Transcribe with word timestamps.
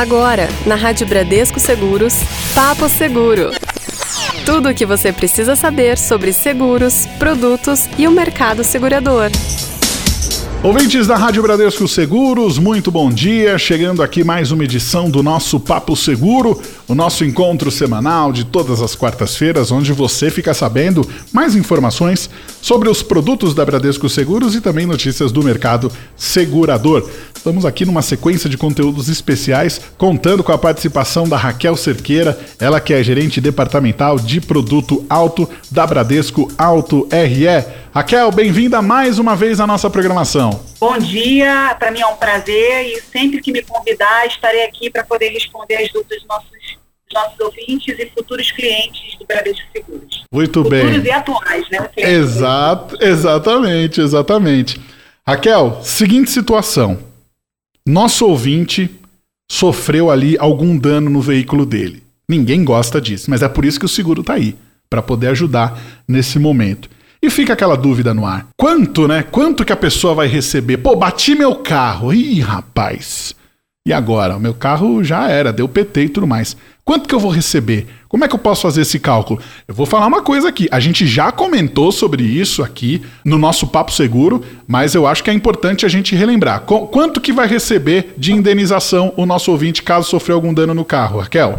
Agora, 0.00 0.48
na 0.64 0.76
Rádio 0.76 1.06
Bradesco 1.06 1.60
Seguros, 1.60 2.14
Papo 2.54 2.88
Seguro. 2.88 3.50
Tudo 4.46 4.70
o 4.70 4.74
que 4.74 4.86
você 4.86 5.12
precisa 5.12 5.54
saber 5.54 5.98
sobre 5.98 6.32
seguros, 6.32 7.06
produtos 7.18 7.86
e 7.98 8.08
o 8.08 8.10
mercado 8.10 8.64
segurador. 8.64 9.30
Ouvintes 10.62 11.06
da 11.06 11.16
Rádio 11.16 11.42
Bradesco 11.42 11.86
Seguros, 11.86 12.58
muito 12.58 12.90
bom 12.90 13.10
dia. 13.10 13.58
Chegando 13.58 14.02
aqui 14.02 14.24
mais 14.24 14.50
uma 14.50 14.64
edição 14.64 15.10
do 15.10 15.22
nosso 15.22 15.60
Papo 15.60 15.94
Seguro, 15.94 16.58
o 16.90 16.94
nosso 16.94 17.24
encontro 17.24 17.70
semanal 17.70 18.32
de 18.32 18.44
todas 18.44 18.82
as 18.82 18.96
quartas-feiras, 18.96 19.70
onde 19.70 19.92
você 19.92 20.28
fica 20.28 20.52
sabendo 20.52 21.08
mais 21.32 21.54
informações 21.54 22.28
sobre 22.60 22.88
os 22.88 23.00
produtos 23.00 23.54
da 23.54 23.64
Bradesco 23.64 24.08
Seguros 24.08 24.56
e 24.56 24.60
também 24.60 24.86
notícias 24.86 25.30
do 25.30 25.40
mercado 25.40 25.90
segurador. 26.16 27.08
Estamos 27.32 27.64
aqui 27.64 27.84
numa 27.84 28.02
sequência 28.02 28.50
de 28.50 28.58
conteúdos 28.58 29.08
especiais, 29.08 29.80
contando 29.96 30.42
com 30.42 30.50
a 30.50 30.58
participação 30.58 31.28
da 31.28 31.36
Raquel 31.36 31.76
Cerqueira, 31.76 32.36
ela 32.58 32.80
que 32.80 32.92
é 32.92 33.00
gerente 33.04 33.40
departamental 33.40 34.18
de 34.18 34.40
produto 34.40 35.06
alto 35.08 35.48
da 35.70 35.86
Bradesco 35.86 36.50
Alto 36.58 37.08
RE. 37.12 37.64
Raquel, 37.94 38.30
bem-vinda 38.30 38.82
mais 38.82 39.18
uma 39.18 39.34
vez 39.36 39.60
à 39.60 39.66
nossa 39.66 39.88
programação. 39.88 40.60
Bom 40.80 40.98
dia, 40.98 41.74
para 41.78 41.90
mim 41.90 42.00
é 42.00 42.06
um 42.06 42.16
prazer 42.16 42.86
e 42.86 43.00
sempre 43.00 43.40
que 43.40 43.52
me 43.52 43.62
convidar 43.62 44.26
estarei 44.26 44.64
aqui 44.64 44.90
para 44.90 45.04
poder 45.04 45.30
responder 45.30 45.76
as 45.76 45.92
dúvidas 45.92 46.18
dos 46.18 46.28
nossos, 46.28 46.79
nossos 47.12 47.38
ouvintes 47.40 47.98
e 47.98 48.06
futuros 48.14 48.50
clientes 48.52 49.18
do 49.18 49.26
Bradesco 49.26 49.66
Seguros. 49.72 50.24
Muito 50.32 50.62
futuros 50.62 50.70
bem. 50.70 50.86
Futuros 50.86 51.04
e 51.06 51.10
atuais, 51.10 51.70
né? 51.70 51.90
Exato, 51.96 52.96
exatamente, 53.00 54.00
exatamente. 54.00 54.80
Raquel, 55.26 55.80
seguinte 55.82 56.30
situação. 56.30 56.98
Nosso 57.86 58.26
ouvinte 58.26 58.90
sofreu 59.50 60.10
ali 60.10 60.36
algum 60.38 60.76
dano 60.76 61.10
no 61.10 61.20
veículo 61.20 61.66
dele. 61.66 62.02
Ninguém 62.28 62.64
gosta 62.64 63.00
disso, 63.00 63.28
mas 63.28 63.42
é 63.42 63.48
por 63.48 63.64
isso 63.64 63.78
que 63.80 63.86
o 63.86 63.88
seguro 63.88 64.20
está 64.20 64.34
aí, 64.34 64.56
para 64.88 65.02
poder 65.02 65.28
ajudar 65.28 65.78
nesse 66.06 66.38
momento. 66.38 66.88
E 67.22 67.28
fica 67.28 67.52
aquela 67.52 67.76
dúvida 67.76 68.14
no 68.14 68.24
ar. 68.24 68.46
Quanto, 68.56 69.06
né? 69.06 69.22
Quanto 69.22 69.64
que 69.64 69.72
a 69.72 69.76
pessoa 69.76 70.14
vai 70.14 70.26
receber? 70.26 70.78
Pô, 70.78 70.96
bati 70.96 71.34
meu 71.34 71.56
carro. 71.56 72.14
Ih, 72.14 72.40
rapaz. 72.40 73.34
E 73.86 73.94
agora? 73.94 74.36
O 74.36 74.40
meu 74.40 74.52
carro 74.52 75.02
já 75.02 75.26
era, 75.28 75.54
deu 75.54 75.66
PT 75.66 76.02
e 76.02 76.08
tudo 76.10 76.26
mais. 76.26 76.54
Quanto 76.84 77.08
que 77.08 77.14
eu 77.14 77.18
vou 77.18 77.30
receber? 77.30 77.88
Como 78.10 78.22
é 78.22 78.28
que 78.28 78.34
eu 78.34 78.38
posso 78.38 78.60
fazer 78.60 78.82
esse 78.82 79.00
cálculo? 79.00 79.40
Eu 79.66 79.74
vou 79.74 79.86
falar 79.86 80.06
uma 80.06 80.22
coisa 80.22 80.50
aqui. 80.50 80.68
A 80.70 80.78
gente 80.78 81.06
já 81.06 81.32
comentou 81.32 81.90
sobre 81.90 82.22
isso 82.22 82.62
aqui 82.62 83.02
no 83.24 83.38
nosso 83.38 83.68
Papo 83.68 83.90
Seguro, 83.90 84.44
mas 84.68 84.94
eu 84.94 85.06
acho 85.06 85.24
que 85.24 85.30
é 85.30 85.32
importante 85.32 85.86
a 85.86 85.88
gente 85.88 86.14
relembrar. 86.14 86.60
Quanto 86.66 87.22
que 87.22 87.32
vai 87.32 87.46
receber 87.46 88.12
de 88.18 88.34
indenização 88.34 89.14
o 89.16 89.24
nosso 89.24 89.50
ouvinte 89.50 89.82
caso 89.82 90.10
sofreu 90.10 90.36
algum 90.36 90.52
dano 90.52 90.74
no 90.74 90.84
carro, 90.84 91.20
Raquel? 91.20 91.58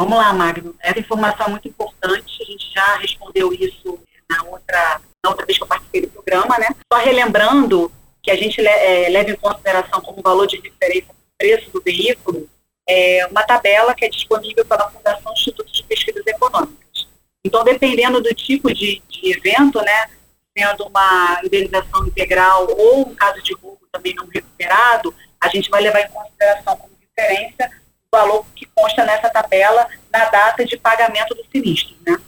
Vamos 0.00 0.16
lá, 0.16 0.32
Magno. 0.32 0.74
Essa 0.80 1.00
informação 1.00 1.46
é 1.46 1.50
muito 1.50 1.68
importante. 1.68 2.38
A 2.40 2.44
gente 2.46 2.72
já 2.74 2.96
respondeu 2.96 3.52
isso 3.52 3.98
na 4.30 4.44
outra, 4.44 4.98
na 5.22 5.30
outra 5.30 5.44
vez 5.44 5.58
que 5.58 5.64
eu 5.64 5.68
participei 5.68 6.00
do 6.00 6.08
programa, 6.08 6.58
né? 6.58 6.68
Só 6.90 6.98
relembrando 6.98 7.92
que 8.22 8.30
a 8.30 8.36
gente 8.36 8.66
é, 8.66 9.10
leva 9.10 9.30
em 9.30 9.36
consideração 9.36 10.00
como 10.00 10.22
valor 10.22 10.46
de 10.46 10.56
referência 10.56 11.19
preço 11.40 11.70
do 11.70 11.80
veículo 11.80 12.46
é, 12.86 13.26
uma 13.30 13.42
tabela 13.44 13.94
que 13.94 14.04
é 14.04 14.08
disponível 14.08 14.64
pela 14.66 14.90
Fundação 14.90 15.32
Instituto 15.32 15.72
de 15.72 15.82
Pesquisas 15.84 16.26
Econômicas. 16.26 17.08
Então, 17.42 17.64
dependendo 17.64 18.20
do 18.20 18.34
tipo 18.34 18.72
de, 18.74 19.00
de 19.08 19.32
evento, 19.32 19.80
né, 19.80 20.10
sendo 20.56 20.86
uma 20.86 21.40
indenização 21.42 22.06
integral 22.06 22.68
ou 22.76 23.08
um 23.08 23.14
caso 23.14 23.40
de 23.42 23.54
roubo 23.54 23.80
também 23.90 24.14
não 24.14 24.26
recuperado, 24.26 25.14
a 25.40 25.48
gente 25.48 25.70
vai 25.70 25.80
levar 25.80 26.00
em 26.00 26.10
consideração 26.10 26.76
como 26.76 26.92
referência 27.16 27.70
o 28.12 28.16
valor 28.16 28.44
que 28.54 28.66
consta 28.74 29.04
nessa 29.04 29.30
tabela 29.30 29.88
na 30.12 30.24
data 30.26 30.64
de 30.64 30.76
pagamento 30.76 31.34
do 31.34 31.44
sinistro. 31.50 31.96
Né? 32.06 32.20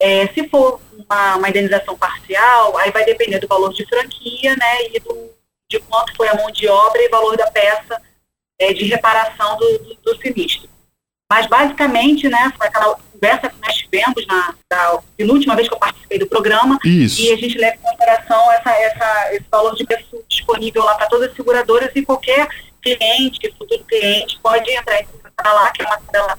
É, 0.00 0.28
se 0.28 0.48
for 0.48 0.80
uma, 0.92 1.36
uma, 1.36 1.48
indenização 1.48 1.96
parcial, 1.96 2.76
aí 2.76 2.90
vai 2.90 3.04
depender 3.04 3.38
do 3.38 3.48
valor 3.48 3.72
de 3.72 3.86
franquia 3.86 4.54
né, 4.56 4.86
e 4.92 5.00
do, 5.00 5.30
de 5.68 5.80
quanto 5.80 6.14
foi 6.16 6.28
a 6.28 6.34
mão 6.34 6.50
de 6.50 6.68
obra 6.68 7.02
e 7.02 7.08
valor 7.08 7.36
da 7.36 7.50
peça 7.50 8.00
é, 8.62 8.72
de 8.72 8.84
reparação 8.84 9.56
do, 9.56 9.78
do, 9.78 9.96
do, 10.02 10.22
sinistro. 10.22 10.68
Mas, 11.30 11.46
basicamente, 11.46 12.28
né, 12.28 12.52
foi 12.56 12.66
aquela 12.66 12.94
conversa 13.12 13.48
que 13.48 13.56
nós 13.60 13.74
tivemos 13.74 14.26
na, 14.26 14.54
na 14.70 14.98
penúltima 15.16 15.56
vez 15.56 15.68
que 15.68 15.74
eu 15.74 15.78
participei 15.78 16.18
do 16.18 16.26
programa, 16.26 16.78
Isso. 16.84 17.20
e 17.20 17.32
a 17.32 17.36
gente 17.36 17.58
leva 17.58 17.76
em 17.76 17.82
consideração 17.82 18.52
essa, 18.52 18.70
essa, 18.70 19.34
esse 19.34 19.46
valor 19.50 19.74
de 19.74 19.84
preço 19.84 20.22
disponível 20.28 20.84
lá 20.84 20.94
para 20.94 21.06
todas 21.06 21.30
as 21.30 21.36
seguradoras 21.36 21.90
e 21.94 22.02
qualquer 22.02 22.46
cliente, 22.82 23.52
futuro 23.58 23.84
cliente, 23.84 24.38
pode 24.42 24.70
entrar 24.70 25.00
em 25.00 25.06
lá, 25.44 25.70
que 25.72 25.82
é 25.82 25.86
uma 25.86 26.36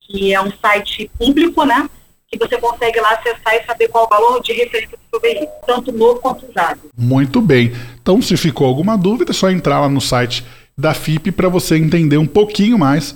que 0.00 0.34
é 0.34 0.40
um 0.40 0.50
site 0.60 1.08
público, 1.16 1.64
né? 1.64 1.88
que 2.30 2.38
você 2.38 2.56
consegue 2.58 3.00
lá 3.00 3.10
acessar 3.14 3.56
e 3.56 3.66
saber 3.66 3.88
qual 3.88 4.04
o 4.04 4.08
valor 4.08 4.40
de 4.40 4.52
referência 4.52 4.96
do 4.96 5.02
seu 5.10 5.20
veículo, 5.20 5.50
tanto 5.66 5.90
novo 5.90 6.20
quanto 6.20 6.48
usado. 6.48 6.80
Muito 6.96 7.40
bem. 7.40 7.72
Então, 8.00 8.22
se 8.22 8.36
ficou 8.36 8.68
alguma 8.68 8.96
dúvida, 8.96 9.32
é 9.32 9.34
só 9.34 9.50
entrar 9.50 9.80
lá 9.80 9.88
no 9.88 10.00
site 10.00 10.44
da 10.80 10.94
FIP 10.94 11.30
para 11.30 11.48
você 11.48 11.76
entender 11.76 12.16
um 12.16 12.26
pouquinho 12.26 12.78
mais 12.78 13.14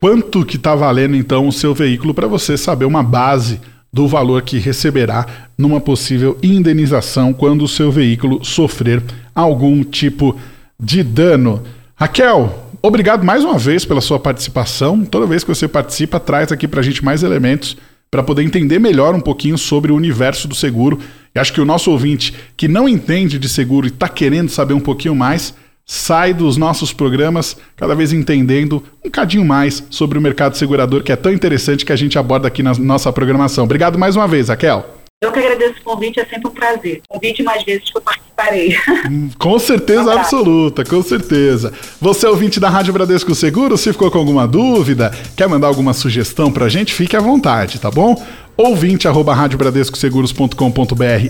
quanto 0.00 0.44
que 0.44 0.56
está 0.56 0.74
valendo 0.74 1.16
então 1.16 1.48
o 1.48 1.52
seu 1.52 1.74
veículo 1.74 2.14
para 2.14 2.28
você 2.28 2.56
saber 2.56 2.84
uma 2.84 3.02
base 3.02 3.60
do 3.92 4.06
valor 4.06 4.42
que 4.42 4.58
receberá 4.58 5.26
numa 5.56 5.80
possível 5.80 6.38
indenização 6.42 7.32
quando 7.32 7.62
o 7.62 7.68
seu 7.68 7.90
veículo 7.90 8.44
sofrer 8.44 9.02
algum 9.34 9.82
tipo 9.82 10.38
de 10.78 11.02
dano. 11.02 11.62
Raquel, 11.96 12.70
obrigado 12.82 13.24
mais 13.24 13.42
uma 13.42 13.58
vez 13.58 13.84
pela 13.84 14.00
sua 14.00 14.20
participação. 14.20 15.04
Toda 15.04 15.26
vez 15.26 15.42
que 15.42 15.48
você 15.48 15.66
participa, 15.66 16.20
traz 16.20 16.52
aqui 16.52 16.68
para 16.68 16.80
a 16.80 16.82
gente 16.82 17.04
mais 17.04 17.22
elementos 17.22 17.76
para 18.10 18.22
poder 18.22 18.42
entender 18.42 18.78
melhor 18.78 19.14
um 19.14 19.20
pouquinho 19.20 19.58
sobre 19.58 19.90
o 19.90 19.96
universo 19.96 20.46
do 20.46 20.54
seguro. 20.54 21.00
E 21.34 21.38
acho 21.38 21.52
que 21.52 21.60
o 21.60 21.64
nosso 21.64 21.90
ouvinte 21.90 22.34
que 22.56 22.68
não 22.68 22.88
entende 22.88 23.38
de 23.38 23.48
seguro 23.48 23.86
e 23.86 23.90
está 23.90 24.08
querendo 24.08 24.50
saber 24.50 24.74
um 24.74 24.80
pouquinho 24.80 25.14
mais, 25.14 25.54
sai 25.90 26.34
dos 26.34 26.58
nossos 26.58 26.92
programas 26.92 27.56
cada 27.74 27.94
vez 27.94 28.12
entendendo 28.12 28.84
um 29.02 29.08
cadinho 29.08 29.44
mais 29.44 29.82
sobre 29.88 30.18
o 30.18 30.20
mercado 30.20 30.54
segurador, 30.54 31.02
que 31.02 31.10
é 31.10 31.16
tão 31.16 31.32
interessante 31.32 31.84
que 31.86 31.92
a 31.92 31.96
gente 31.96 32.18
aborda 32.18 32.46
aqui 32.46 32.62
na 32.62 32.74
nossa 32.74 33.10
programação. 33.10 33.64
Obrigado 33.64 33.98
mais 33.98 34.14
uma 34.14 34.28
vez, 34.28 34.50
Raquel. 34.50 34.98
Eu 35.20 35.32
que 35.32 35.38
agradeço 35.40 35.80
o 35.80 35.82
convite, 35.82 36.20
é 36.20 36.24
sempre 36.26 36.48
um 36.48 36.52
prazer. 36.52 37.00
Convite 37.08 37.42
mais 37.42 37.64
vezes 37.64 37.90
que 37.90 37.96
eu 37.96 38.02
participarei. 38.02 38.76
Hum, 39.10 39.30
com 39.38 39.58
certeza 39.58 40.04
um 40.04 40.18
absoluta, 40.18 40.84
com 40.84 41.02
certeza. 41.02 41.72
Você 42.00 42.26
é 42.26 42.28
ouvinte 42.28 42.60
da 42.60 42.68
Rádio 42.68 42.92
Bradesco 42.92 43.34
Seguro, 43.34 43.76
se 43.76 43.90
ficou 43.92 44.10
com 44.10 44.18
alguma 44.18 44.46
dúvida, 44.46 45.10
quer 45.36 45.48
mandar 45.48 45.66
alguma 45.66 45.94
sugestão 45.94 46.52
pra 46.52 46.68
gente, 46.68 46.92
fique 46.92 47.16
à 47.16 47.20
vontade, 47.20 47.80
tá 47.80 47.90
bom? 47.90 48.22
Ouvinte 48.58 49.06
arroba 49.06 49.32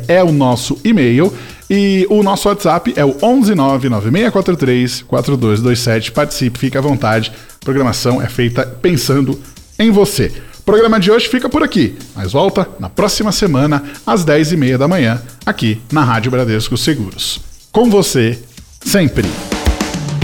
é 0.08 0.24
o 0.24 0.32
nosso 0.32 0.80
e-mail 0.82 1.30
e 1.68 2.06
o 2.08 2.22
nosso 2.22 2.48
WhatsApp 2.48 2.94
é 2.96 3.04
o 3.04 3.12
11996434227. 3.14 6.12
Participe, 6.12 6.58
fique 6.58 6.78
à 6.78 6.80
vontade. 6.80 7.30
A 7.60 7.64
programação 7.64 8.22
é 8.22 8.28
feita 8.28 8.66
pensando 8.66 9.38
em 9.78 9.90
você. 9.90 10.32
O 10.58 10.62
programa 10.62 10.98
de 10.98 11.10
hoje 11.10 11.28
fica 11.28 11.46
por 11.48 11.62
aqui, 11.62 11.96
mas 12.16 12.32
volta 12.32 12.66
na 12.78 12.88
próxima 12.88 13.30
semana 13.30 13.84
às 14.06 14.24
10h30 14.24 14.78
da 14.78 14.88
manhã 14.88 15.20
aqui 15.44 15.82
na 15.92 16.02
Rádio 16.02 16.30
Bradesco 16.30 16.78
Seguros. 16.78 17.40
Com 17.70 17.90
você, 17.90 18.42
sempre. 18.80 19.28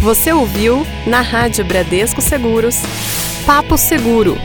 Você 0.03 0.33
ouviu 0.33 0.87
na 1.07 1.21
Rádio 1.21 1.63
Bradesco 1.65 2.23
Seguros 2.23 2.77
Papo 3.47 3.79
Seguro 3.79 4.37